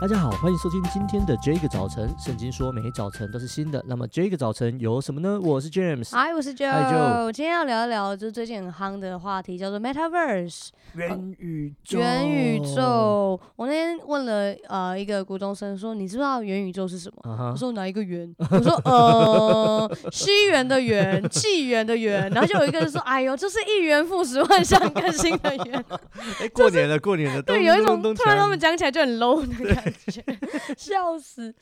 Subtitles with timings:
[0.00, 2.08] 大家好，欢迎收听今天的这个早晨。
[2.16, 5.40] 圣经说每早晨都是新的，那么这个早晨有什么呢？
[5.42, 6.70] 我是 James，嗨，我是 Joe。
[6.70, 7.32] Hi Joe。
[7.32, 11.98] 今天要聊一聊，就是最近很夯的话题，叫做 Metaverse，元宇宙。
[11.98, 13.40] 元宇宙。
[13.56, 17.50] 我那天问了呃一个国中生说，你知不知道元宇宙是什么？Uh huh.
[17.50, 18.32] 我说哪一个元？
[18.38, 22.30] 我说呃 西元的元， 纪元的元。
[22.30, 25.84] 然后就有一个人说，哎呦，这是一元复始，万象更新的元。
[26.38, 27.42] 哎、欸，过年了，过年了。
[27.42, 29.87] 对，有一种突然他们讲起来就很 low 的感觉。
[30.76, 31.54] 笑死！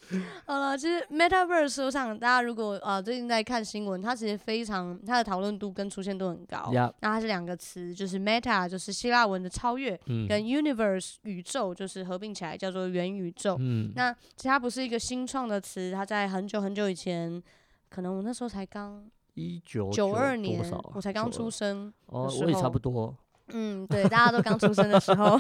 [0.47, 6.71] 好了，其实 Metaverse，我想大家如果呃最近在看新闻，它其实非常它的讨论度跟出现度很高。
[6.73, 13.57] 那它是两个词，就是 Meta 就是希腊文的超越，嗯、跟 Universe 宇宙就是合并起来叫做元宇宙。
[13.59, 17.43] 嗯、那其实它不是一个新创的词，它在很久很久以前，
[17.89, 19.05] 可能我那时候才刚
[19.35, 20.63] 一九九二年，
[20.95, 21.93] 我才刚出生。
[22.07, 23.15] 哦，我也差不多。
[23.49, 25.39] 嗯，对，大家都刚出生的时候，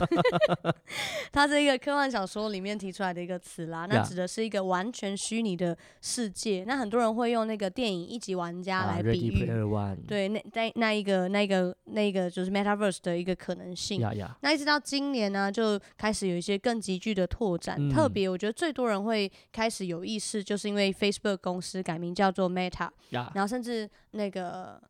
[1.33, 3.87] 它是一个科幻小说里面提出来的一个词啦。
[3.87, 6.65] 那指的是一个完全虚拟的世界。
[6.67, 14.01] 那很多人会用那个电影《一级玩家》来比喻，uh, 对，那那那一个那个那个就是 Metaverse 的一个可能性。
[14.01, 14.31] Yeah, yeah.
[14.41, 17.77] 那一直到今年呢，就开始有一些更急剧的拓展。
[17.79, 23.31] 嗯、特别，我觉得最多人会开始有意识，就是因为 Facebook 公司改名叫做 Meta，Yeah.
[23.35, 24.81] 然后甚至那个。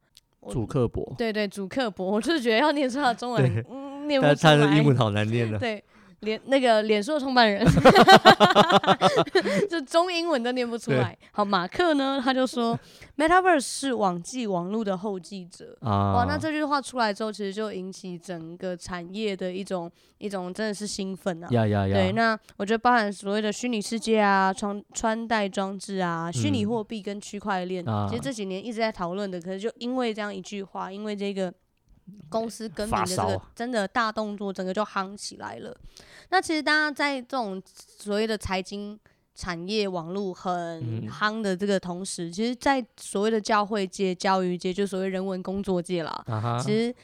[0.50, 4.56] 祖克伯，对对，主刻薄，我就是觉得要念出他的中文，嗯，念不出来。
[4.56, 5.58] 他的英文好难念啊。
[5.58, 5.83] 对。
[6.20, 7.64] 脸那个脸书的创办人，
[9.69, 11.17] 就中英文都念不出来。
[11.31, 12.78] 好，马克呢，他就说
[13.17, 15.77] ，Metaverse 是网际网络的后继者。
[15.83, 21.48] 啊、哇，那这句话出来之后，其实就引起整个产业的一种一种真的是兴奋啊。
[21.50, 21.94] 呀呀呀！
[21.94, 31.53] 对，那我觉得包含所谓的虚拟世界啊，穿穿戴装置啊，虚拟货币跟区块链，嗯、其实这几年一直在讨论的，可是就因为这样一句话，因为这个。
[32.29, 35.77] 公司更名的这个真的大动作，整个就夯起来了。
[36.31, 38.99] 那其实大家在这种所谓的财经
[39.35, 46.25] 产业网络很夯的这个同时，其实，在所谓的教会界、教育界，就所谓人文工作界啦，
[46.62, 46.95] 其实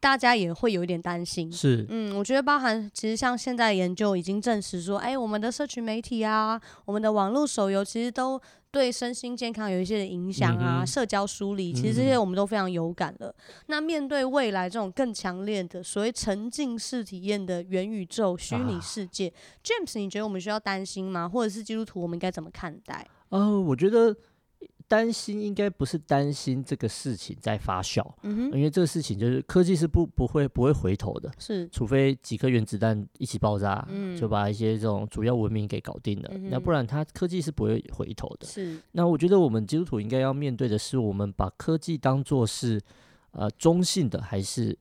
[0.00, 1.52] 大家也会有一点担心。
[1.52, 8.40] 是，嗯，我觉得包含其实像现在研究已经证实说，哎，我们的社群媒体啊，我们的网络手游，其实都。
[8.76, 13.28] 对身心健康有一些的影响啊，嗯、社交疏离，其实这些我们都非常有感了。
[13.28, 21.26] 嗯、那面对未来这种更强烈的所谓沉浸式体验的元宇宙虚拟世界，啊，James，你觉得我们需要担心吗？
[21.26, 23.08] 或者是基督徒我们应该怎么看待？
[23.30, 24.14] 呃，我觉得。
[24.88, 38.80] 担心应该不是担心这个事情在发酵，嗯哼，因为这个事情就是科技是不不会不会回头的，是，除非几颗原子弹一起爆炸，嗯，就把一些这种主要文明给搞定了，嗯，那不然它科技是不会回头的，是。
[38.92, 42.80] 那我觉得我们基督徒应该要面对的是，我们把科技当做是
[43.32, 44.78] 呃中性的，还是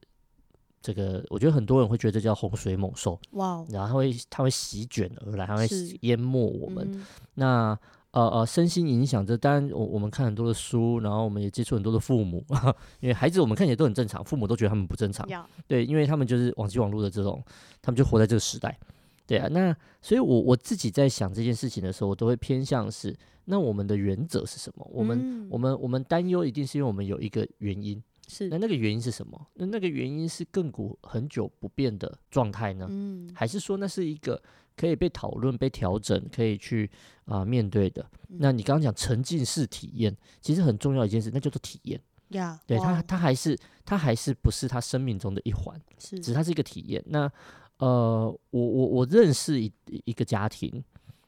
[0.81, 1.25] 这个？
[1.29, 5.67] 我觉得很多人会觉得叫洪水猛兽，哇，然后它会它会席卷而来，它会
[6.01, 7.79] 淹没我们，嗯、那。
[8.15, 9.35] 呃呃，身心影响这。
[9.35, 12.41] 当然，我我们看很多的书，然后我们也接触很多的父母，
[13.01, 15.27] 因为孩子我们看起来都很正常，父母都觉得他们不正常。
[15.67, 17.43] 对，因为他们就是网际网络的这种，
[17.81, 18.79] 他们就活在这个时代。
[19.27, 24.89] 对啊，那所以我，我我自己在想这件事情的时候，我都会偏向是，那我们的原则是什么？
[24.93, 29.47] 我们、嗯、我们我们担忧一定是因为我们有一个原因，是那那个原因是什么？
[29.55, 32.87] 那那个原因是亘古很久不变的状态呢？
[32.89, 34.41] 嗯，还是说那是一个？
[34.75, 36.89] 可以被讨论、被调整，可以去
[37.25, 38.05] 啊、呃、面对的。
[38.27, 42.01] 那你刚刚讲沉浸式体验，其实很重要一件事，那叫做体验。
[42.27, 43.55] Yeah, 对他他还是
[43.85, 47.03] 他还是不是他生命中的一环，是，只是他是一个体验。
[47.05, 47.31] 那
[47.77, 49.71] 呃，我我我认识一
[50.05, 50.83] 一个家庭，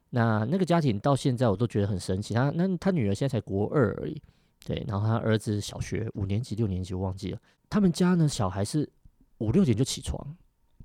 [0.10, 2.34] 那那个家庭到现在我都觉得很神奇。
[2.34, 4.20] 他那他女儿现在才国二而已，
[4.66, 7.40] 对，然后他儿子小学五年级、六年级我忘记了。
[7.70, 8.90] 他们家呢，小孩是
[9.38, 10.36] 五六点就起床，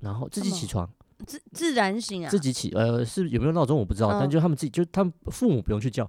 [0.00, 0.88] 然后自己起床。
[1.26, 6.08] 自自然醒啊，自己起，呃，是有没有闹钟我不知道，哦、但就他们自己，就他们父母不用去叫，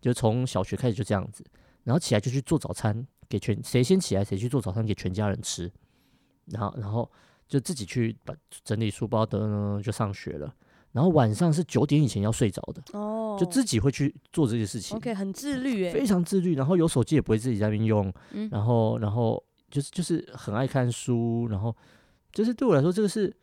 [0.00, 1.44] 就从小学开始就这样子，
[1.84, 5.70] 然后起来就去做早餐，给全谁先起来谁去做早餐给全家人吃，
[6.46, 7.10] 然后然后
[7.48, 8.34] 就自己去把
[8.64, 10.54] 整理书包的呢就上学了，
[10.92, 21.74] 然后晚上是九点以前要睡着的，哦，就自己会去做这些事情，OK，很自律诶，非常自律，然后有手机也不会自己在那边用，嗯、然后然后就是就是很爱看书，然后
[22.32, 23.34] 就是对我来说这个是。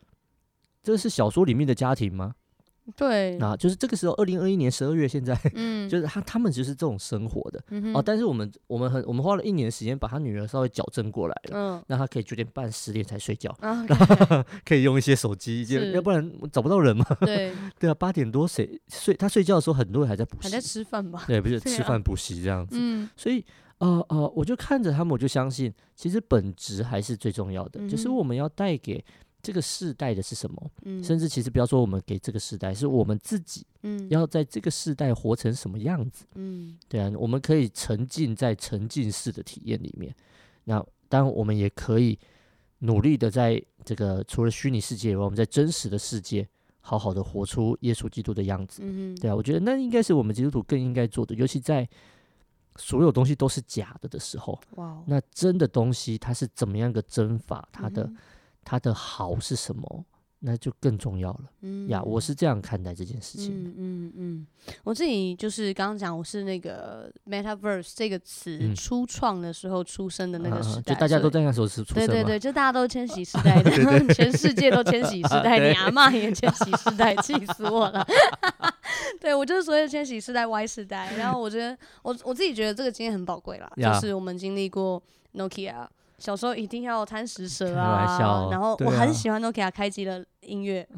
[0.84, 2.34] 这是小说里面的家庭吗？
[2.96, 13.82] 对，啊，就是这个时候，二零二一年十二月，现在，嗯， 就是他他们就是这种生活的，嗯哼，哦，但是我们我们很我们花了一年的时间把他女儿稍微矫正过来了，嗯，那他可以九点半十点才睡觉，啊，
[14.66, 15.64] 可以用一些手机，
[15.94, 19.14] 要不然找不到人嘛，对， 对啊，八点多谁睡？
[19.14, 21.24] 他睡觉的时候，很多人还在补习，还在吃饭吧？
[21.26, 23.42] 对，不是吃饭补习这样子，嗯，所以
[23.78, 29.02] 呃呃，我就看着他们，我就相信，其实本质还是最重要的，就是我们要带给。
[29.44, 30.70] 这个世代的是什么？
[30.82, 36.24] 嗯，甚至其实不要说我们给这个世代，是我们自己，嗯，要在这个世代活成什么样子？
[36.34, 40.12] 嗯，对啊，我们可以沉浸在沉浸式的体验里面。
[40.64, 42.18] 那当然，我们也可以
[42.78, 46.48] 努力的在这个除了虚拟世界以外，我们在真实的世界
[46.80, 48.80] 好好的活出耶稣基督的样子。
[48.82, 51.86] 嗯，对啊，我觉得那应该是我们基督徒更应该做的，尤其在
[52.76, 57.68] 所有东西都是假的的时候，哇，那真的东西它是怎么样个真法？
[57.70, 58.04] 它的。
[58.04, 58.16] 嗯
[58.64, 60.04] 它的好是什么？
[60.46, 61.40] 那就更重要了。
[61.62, 63.70] 嗯呀，我是这样看待这件事情的。
[63.70, 64.46] 嗯嗯嗯，
[64.82, 72.06] 我自己就是刚刚讲，我是那个 Metaverse 这个词初创的时候出生的那个时代，就大家都在那时候是出生。
[72.06, 73.70] 对对对，就大家都千禧时代的，
[74.12, 78.06] 全世界都千禧时代， 你阿妈也千禧时代，气死我了。
[79.18, 81.10] 对，我就是所谓的千禧世代 Y 世代。
[81.16, 85.02] 然后我觉得，我我自己觉得这个经验很宝贵啦，就是我们经历过
[85.32, 85.86] Nokia。
[86.24, 90.88] 小时候一定要贪食蛇啊，然后我很喜欢 Nokia 开机的音乐。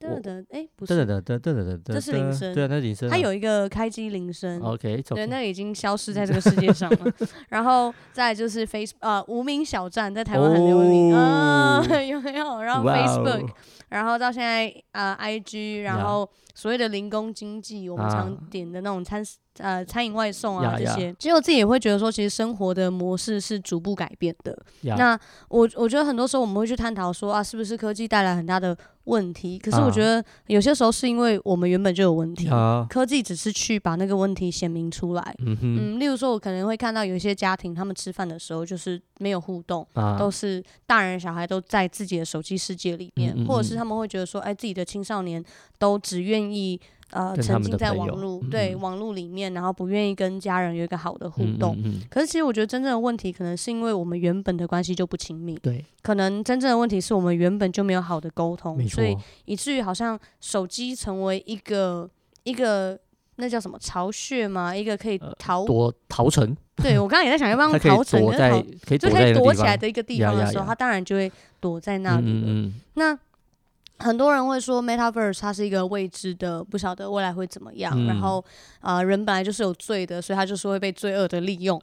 [0.00, 3.08] 噔噔，哎，不是，噔噔噔噔噔噔，这是铃声，对啊，那铃声。
[3.08, 4.60] 它有一个开机铃声。
[4.60, 7.12] OK，对，那已经消失在这个世界上了。
[7.50, 12.60] 然后再就是 Face，呃，无名小站在台湾很流名啊， 有没有？
[12.62, 13.48] 然后 Facebook，
[13.90, 19.22] 然后到现在啊，IG，然后所谓的零工经济，我们常点的那种餐。
[19.58, 24.56] 呃，餐饮外送啊，这些，其实我自己也会觉得说，其实生活的模式是逐步改变的。
[24.96, 25.18] 那
[25.48, 29.58] 我我觉得很多时候我们会去探讨说啊，是不是科技带来很大的问题？
[29.58, 32.48] 可是我觉得有些时候是因为我们原本就有问题，
[32.88, 35.36] 科技只是去把那个问题显明出来。
[35.40, 39.86] 嗯，例如说，我可能会看到有一些家庭，他们吃饭的时候就是没有互动，
[40.18, 45.44] 都是大人小孩都在自己的手机世界里面，或者是他们会觉得说，哎，自己的青少年
[45.78, 46.80] 都只愿意。
[47.12, 51.76] 呃，沉浸在网络，嗯、对网络里面，然后不愿意跟家人有一个好的互动。
[52.08, 55.54] 可是其实我觉得真正的问题，可能是因为我们原本的关系就不亲密。
[55.56, 59.14] 对，可能真正的问题是我们原本就没有好的沟通，所以
[59.44, 62.08] 以至于好像手机成为一个
[62.44, 62.98] 一个
[63.36, 64.74] 那叫什么巢穴吗？
[64.74, 66.56] 一个可以逃、呃、躲逃城。
[66.76, 68.20] 对，我刚刚也在想要不要 逃城，
[68.86, 71.30] 可以就可以躲起来的一个地方的时候，他当然就会
[71.60, 72.32] 躲在那里了。
[72.32, 73.18] 嗯嗯、那。
[74.02, 77.92] 很多人会说，Metaverse 它是一个未知的，不晓得未来会怎么样。
[77.96, 78.44] 嗯、然后，
[78.80, 81.80] 啊、呃，人本来就是有罪的，所以他就是会被罪恶的利用。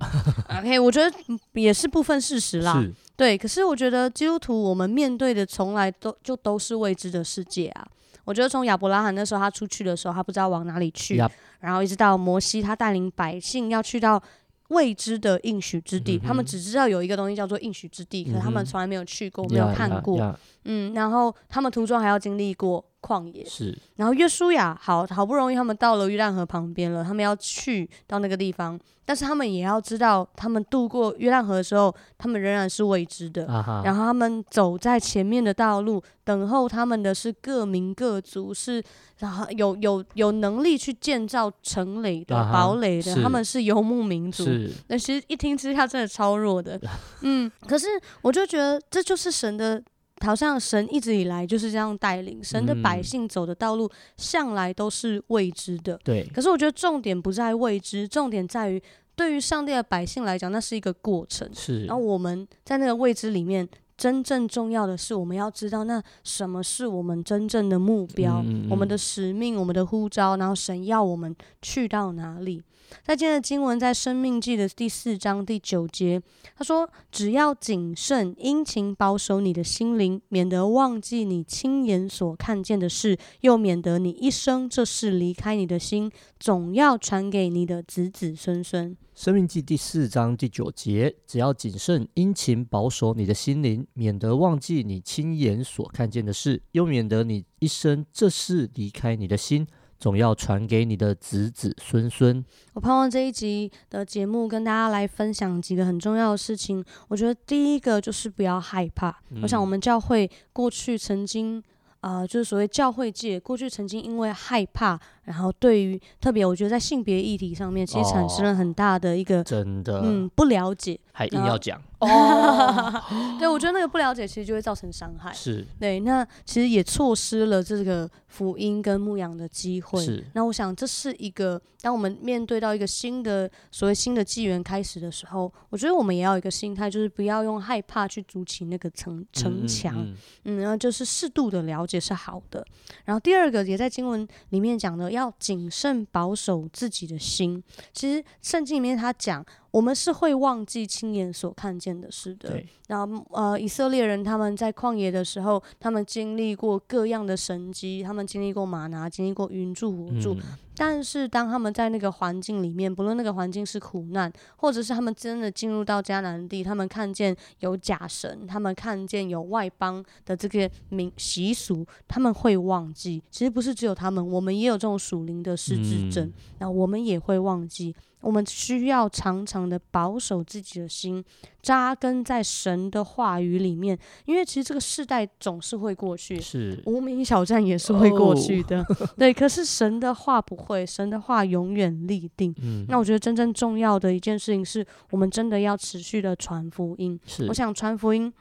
[0.57, 1.11] OK，我觉得
[1.53, 2.83] 也是部分事实啦。
[3.15, 7.87] 对，可是我觉得基督徒我们面对的从来都就都是未知的世界啊。
[8.25, 11.23] 我觉得从亚伯拉罕那时候他出去的时候，他不知道往哪里去
[11.59, 14.21] 然后一直到摩西他带领百姓要去到。
[14.69, 20.19] 未知的应许之地，嗯、他们只知道有一个东西叫做应许之地，嗯、可是他们从来没有去过，嗯、没有看过。
[20.19, 20.35] Yeah, yeah, yeah.
[20.69, 23.43] 嗯，然后他们途中还要经历过旷野。
[23.43, 23.77] 是。
[23.95, 33.47] 然后约书亚，好好不容易他们到了约旦河旁边了，他们要去到那个地方，但是他们也要知道，他们渡过约旦河的时候，他们仍然是未知的。
[33.47, 38.83] 啊、然后他们走在前面的道路，等候他们的是各民各族，是。
[39.17, 44.45] 然后有有有能力去建造城垒的堡垒的，他们是游牧民族。
[44.87, 46.79] 那其实一听之下真的超弱的，
[47.23, 47.51] 嗯。
[47.67, 47.87] 可是
[48.21, 49.83] 我就觉得这就是神的，
[50.21, 55.99] 好像神一直以来就是这样带领神的百姓走的道路，向来都是未知的。
[56.03, 56.23] 对。
[56.33, 58.81] 可是我觉得重点不在未知，重点在于
[59.15, 61.49] 对于上帝的百姓来讲，那是一个过程。
[61.53, 61.85] 是。
[61.85, 63.67] 然后我们在那个未知里面。
[63.99, 72.63] 真正重要的是，我们要知道那什么是我们真正的目标，嗯嗯、我们的使命，我们的呼召，然后神要我们去到哪里？
[73.03, 76.21] 在今天的经文，在生命记的第四章第九节，
[76.55, 99.67] 他说：“只要谨慎殷勤保守你的心灵，免得忘记你亲眼所看见的事，又免得你一生这事离开你的心，总要传给你的子子孙孙。”生命记第四章第九节，只要谨慎殷勤保守你的心灵，免得忘记你亲眼所看见的事，又免得你一生这事离开你的心，
[99.99, 102.43] 总要传给你的子子孙孙。
[102.73, 106.83] 我盼望这一集的节目跟大家来分享几个很重要的事情。
[107.09, 109.09] 我觉得第一个就是不要害怕。
[109.31, 111.61] 嗯、我想我们教会过去曾经。
[112.01, 123.03] 啊、呃，就是所谓教会界过去曾经因为害怕，然后对于特别我觉得在性别议题上面，其实产生了很大的一个、哦、真的嗯不了解，还硬要讲哦，
[123.37, 130.03] 对，我觉得那个不了解其实就会造成伤害，是对，那其实也错失了这个福音跟牧养的机会。
[130.03, 140.15] 是，那我想这是一个，当我们面对到一个新的所谓新的纪元开始的时候，我觉得我们也要有一个心态，就是不要用害怕去筑起那个城城墙，嗯，嗯，
[140.45, 142.65] 嗯，嗯，然后就是适度的了解是好的。
[143.03, 147.61] 然后第二个也在经文里面讲的，要谨慎保守自己的心。
[147.91, 149.45] 其实圣经里面他讲。
[149.71, 152.61] 我们是会忘记亲眼所看见的事的。
[152.87, 160.33] 然后呃，以色列人他们在旷野的时候，他们经历过各样的神迹，他们经历过马拿，经历过云柱火柱。
[160.35, 160.41] 嗯
[160.79, 173.21] 但是当他们在那个环境里面，不论那个环境是苦难，或者是他们真的进入到迦南地，他们看见有假神，他们看见有外邦的这个民习俗，他们会忘记。
[173.29, 177.93] 其实不是只有他们，我们也有这种属灵的失智症，那、嗯、我们也会忘记。
[178.21, 181.23] 我们需要常常的保守自己的心，
[181.61, 188.85] 扎根在神的话语里面，因为其实这个世代总是会过去，是无名小站也是会过去的，哦、
[189.17, 189.33] 对。
[189.33, 192.53] 可是神的话不会，神的话永远立定。
[192.61, 197.19] 嗯，那我觉得真正重要的一件事情是，我们真的要持续的传福音。
[197.25, 198.31] 是，我想传福音。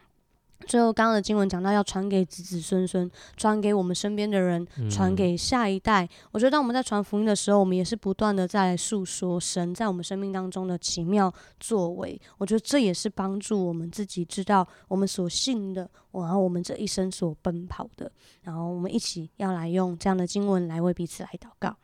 [0.66, 6.04] 最后，刚刚的经文讲到要传给子子孙孙，传给我们身边的人，传给下一代。
[6.04, 12.20] 嗯、我觉得，当我们在传福音的时候，我们也是不断的在诉说神在我们生命当中的奇妙作为。
[12.36, 18.10] 我觉得这也是帮助我们自己知道我们所信的，然后我们这一生所奔跑的。
[18.42, 21.76] 然后，我们一起要来用这样的经文来为彼此来祷告。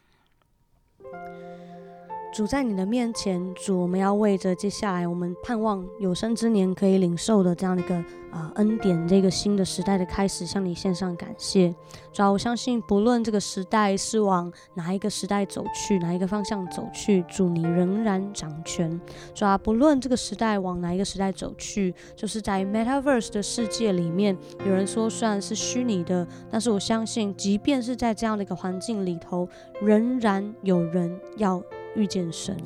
[2.34, 7.94] 主在你的面前，主，我们要为着接下来我们盼望有生之年可以领受的这样的一个
[8.32, 11.72] 啊、恩典，这个新的时代的开始，向你献上感谢。
[12.12, 19.00] 主啊，我相信不论这个时代是往哪一个时代走去，哪一个方向走去，主你仍然掌权。
[19.32, 24.36] 主啊，不论这个时代往哪一个时代走去，就是在 Metaverse 的世界里面，
[24.66, 29.48] 有人说虽然是虚拟的，但是我相信，即便是在这样的一个环境里头，
[29.80, 31.62] 仍然有人要。
[31.94, 32.56] 遇见神，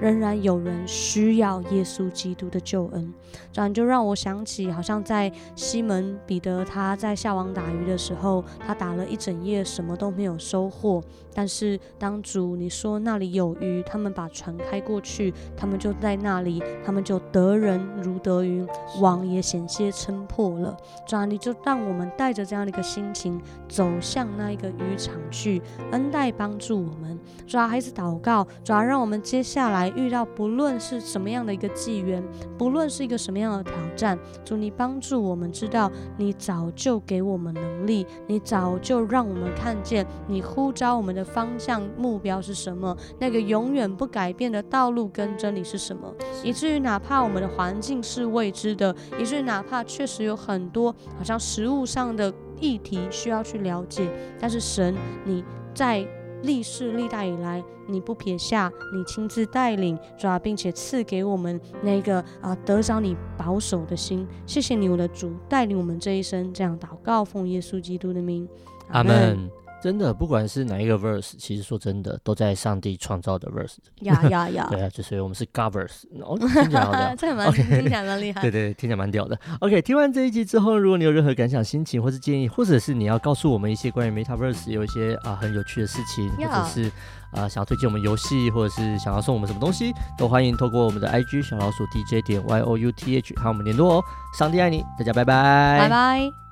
[0.00, 3.12] 仍然有人需要耶稣基督的救恩，
[3.52, 11.02] 这样就让我想起，好像在西门彼得他在下网打鱼的时候，他打了一整夜，什么都没有收获。
[11.34, 18.66] 但是当主你说那里有鱼，他们把船开过去，他们就在那里，他们就得人如得鱼，
[19.00, 20.74] 网也险些撑破了。
[21.06, 23.38] 这样你就让我们带着这样的一个心情，
[23.68, 27.18] 走向那一个渔场去，恩待帮助我们。
[27.46, 32.22] 主啊，孩子祷告，主啊，让我们接下来遇到不论是什么样的一个纪元，
[32.58, 46.12] 不论是一个什么样的挑战，主你帮助我们知道，你早就给我们能力，你早就让我们看见，你呼召我们的方向目标是什么，那个永远不改变的道路跟真理是什么，
[46.44, 52.30] 以至于哪怕我们的环境是未知的，以至于哪怕确实有很多好像食物上的
[52.60, 54.06] 议题需要去了解，
[54.38, 55.42] 但是神你
[55.74, 56.06] 在。
[56.42, 64.26] 历世历代以来，你不撇下，你亲自带领，主啊，并且赐给我们那个啊得着你保守的心。
[64.46, 66.52] 谢谢你，我的主，带领我们这一生。
[66.52, 68.48] 这样祷告，奉耶稣基督的名，
[68.88, 69.50] 阿门。
[69.80, 73.76] 真的，不管是哪一个 verse，其实说真的，都在上帝创造的 verse。
[74.00, 74.66] 呀呀呀！
[74.72, 76.04] 对啊，就所以我们是 God verse。
[76.22, 78.40] 哦， 听起来好屌， 这蛮听起来蛮厉害。
[78.40, 79.38] 对对，听起来蛮屌的。
[79.60, 86.90] OK，听完这一集之后，如果你有任何感想、心情，或是建议，或者是你要告诉我们一些关于 Metaverse 有一些啊很有趣的事情，或者是
[87.32, 94.04] 啊想要推荐我们游戏，或者是想要送我们什么东西，都欢迎透过我们的 IG 小老鼠 DJ 点 Y O U T H 和我们联络哦。
[94.36, 96.45] 上帝爱你，大家拜拜，拜拜。